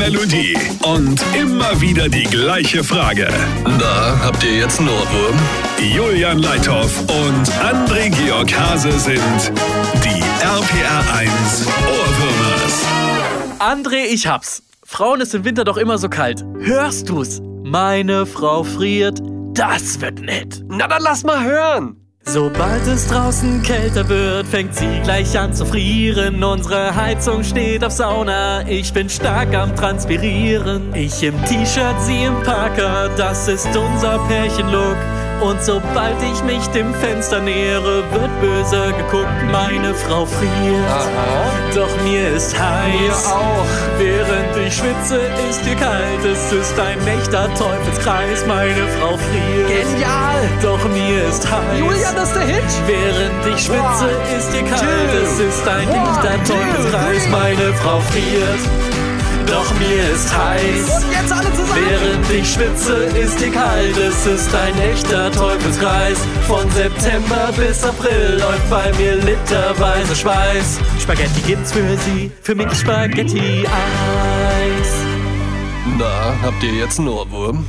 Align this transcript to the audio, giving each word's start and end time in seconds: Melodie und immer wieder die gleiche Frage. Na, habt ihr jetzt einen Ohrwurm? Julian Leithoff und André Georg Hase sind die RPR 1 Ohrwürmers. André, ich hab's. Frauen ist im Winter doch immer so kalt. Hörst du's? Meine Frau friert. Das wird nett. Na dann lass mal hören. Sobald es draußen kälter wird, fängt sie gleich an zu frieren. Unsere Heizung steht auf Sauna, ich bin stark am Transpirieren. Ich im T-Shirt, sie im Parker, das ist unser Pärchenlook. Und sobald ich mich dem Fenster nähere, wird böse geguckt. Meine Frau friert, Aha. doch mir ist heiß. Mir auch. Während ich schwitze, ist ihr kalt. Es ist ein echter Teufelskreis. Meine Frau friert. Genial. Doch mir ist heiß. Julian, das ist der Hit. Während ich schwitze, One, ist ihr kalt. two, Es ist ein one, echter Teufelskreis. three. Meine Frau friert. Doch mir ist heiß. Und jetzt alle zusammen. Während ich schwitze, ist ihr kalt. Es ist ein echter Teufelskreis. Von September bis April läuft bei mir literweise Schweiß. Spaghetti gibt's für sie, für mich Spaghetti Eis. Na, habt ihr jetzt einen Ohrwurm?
Melodie 0.00 0.56
und 0.82 1.22
immer 1.38 1.78
wieder 1.78 2.08
die 2.08 2.22
gleiche 2.22 2.82
Frage. 2.82 3.28
Na, 3.64 4.18
habt 4.24 4.42
ihr 4.42 4.56
jetzt 4.56 4.80
einen 4.80 4.88
Ohrwurm? 4.88 5.38
Julian 5.78 6.38
Leithoff 6.38 7.00
und 7.02 7.46
André 7.60 8.08
Georg 8.08 8.50
Hase 8.58 8.98
sind 8.98 9.52
die 10.02 10.22
RPR 10.42 11.18
1 11.18 11.66
Ohrwürmers. 11.66 12.86
André, 13.58 14.06
ich 14.10 14.26
hab's. 14.26 14.62
Frauen 14.82 15.20
ist 15.20 15.34
im 15.34 15.44
Winter 15.44 15.64
doch 15.64 15.76
immer 15.76 15.98
so 15.98 16.08
kalt. 16.08 16.46
Hörst 16.58 17.10
du's? 17.10 17.42
Meine 17.62 18.24
Frau 18.24 18.64
friert. 18.64 19.20
Das 19.52 20.00
wird 20.00 20.22
nett. 20.22 20.64
Na 20.66 20.88
dann 20.88 21.02
lass 21.02 21.24
mal 21.24 21.44
hören. 21.44 21.99
Sobald 22.24 22.86
es 22.86 23.06
draußen 23.08 23.62
kälter 23.62 24.08
wird, 24.08 24.46
fängt 24.46 24.76
sie 24.76 25.00
gleich 25.02 25.36
an 25.38 25.52
zu 25.52 25.64
frieren. 25.66 26.44
Unsere 26.44 26.94
Heizung 26.94 27.42
steht 27.42 27.82
auf 27.82 27.92
Sauna, 27.92 28.66
ich 28.68 28.92
bin 28.92 29.08
stark 29.08 29.54
am 29.54 29.74
Transpirieren. 29.74 30.94
Ich 30.94 31.22
im 31.22 31.34
T-Shirt, 31.44 31.96
sie 32.00 32.24
im 32.24 32.40
Parker, 32.42 33.08
das 33.16 33.48
ist 33.48 33.68
unser 33.76 34.18
Pärchenlook. 34.28 34.96
Und 35.40 35.62
sobald 35.62 36.16
ich 36.22 36.44
mich 36.44 36.64
dem 36.68 36.92
Fenster 36.94 37.40
nähere, 37.40 38.04
wird 38.12 38.40
böse 38.40 38.92
geguckt. 38.92 39.28
Meine 39.50 39.94
Frau 39.94 40.26
friert, 40.26 40.90
Aha. 40.90 41.50
doch 41.74 42.04
mir 42.04 42.34
ist 42.34 42.56
heiß. 42.56 43.00
Mir 43.00 43.34
auch. 43.34 43.89
Während 44.70 44.72
ich 44.72 44.78
schwitze, 44.78 45.20
ist 45.50 45.66
ihr 45.66 45.74
kalt. 45.74 46.24
Es 46.24 46.52
ist 46.52 46.78
ein 46.78 46.98
echter 47.08 47.52
Teufelskreis. 47.54 48.46
Meine 48.46 48.86
Frau 49.00 49.16
friert. 49.16 49.68
Genial. 49.68 50.48
Doch 50.62 50.84
mir 50.90 51.24
ist 51.28 51.44
heiß. 51.50 51.78
Julian, 51.78 52.14
das 52.14 52.28
ist 52.28 52.36
der 52.36 52.46
Hit. 52.46 52.62
Während 52.86 53.46
ich 53.56 53.64
schwitze, 53.64 53.80
One, 53.80 54.38
ist 54.38 54.54
ihr 54.54 54.62
kalt. 54.62 54.80
two, 54.80 55.18
Es 55.24 55.38
ist 55.40 55.66
ein 55.68 55.88
one, 55.88 55.98
echter 55.98 56.44
Teufelskreis. 56.44 57.22
three. 57.24 57.30
Meine 57.30 57.72
Frau 57.82 58.00
friert. 58.12 58.60
Doch 59.48 59.66
mir 59.80 60.14
ist 60.14 60.30
heiß. 60.38 61.02
Und 61.02 61.10
jetzt 61.12 61.32
alle 61.32 61.52
zusammen. 61.52 61.86
Während 61.88 62.30
ich 62.30 62.52
schwitze, 62.52 62.94
ist 63.18 63.40
ihr 63.40 63.50
kalt. 63.52 63.96
Es 63.96 64.24
ist 64.26 64.54
ein 64.54 64.78
echter 64.92 65.32
Teufelskreis. 65.32 66.18
Von 66.46 66.70
September 66.70 67.50
bis 67.56 67.82
April 67.82 68.38
läuft 68.38 68.70
bei 68.70 68.92
mir 68.96 69.16
literweise 69.16 70.14
Schweiß. 70.14 70.78
Spaghetti 71.02 71.40
gibt's 71.44 71.72
für 71.72 71.96
sie, 72.04 72.30
für 72.42 72.54
mich 72.54 72.72
Spaghetti 72.78 73.66
Eis. 73.66 74.09
Na, 75.86 76.34
habt 76.42 76.62
ihr 76.62 76.74
jetzt 76.74 76.98
einen 76.98 77.08
Ohrwurm? 77.08 77.64